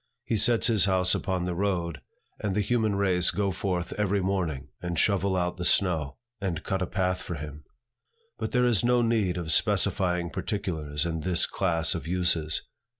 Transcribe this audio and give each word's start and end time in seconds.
He 0.25 0.35
sets 0.35 0.65
his 0.65 0.85
house 0.85 1.13
upon 1.13 1.45
the 1.45 1.53
road, 1.53 2.01
and 2.39 2.55
the 2.55 2.61
human 2.61 2.95
race 2.95 3.29
go 3.29 3.51
forth 3.51 3.93
every 3.99 4.19
morning, 4.19 4.69
and 4.81 4.97
shovel 4.97 5.35
out 5.35 5.57
the 5.57 5.63
snow, 5.63 6.17
and 6.39 6.63
cut 6.63 6.81
a 6.81 6.87
path 6.87 7.21
for 7.21 7.35
him. 7.35 7.65
But 8.39 8.51
there 8.51 8.65
is 8.65 8.83
no 8.83 9.03
need 9.03 9.37
of 9.37 9.51
specifying 9.51 10.31
particulars 10.31 11.05
in 11.05 11.19
this 11.19 11.45
class 11.45 11.93
of 11.93 12.07
uses. 12.07 12.63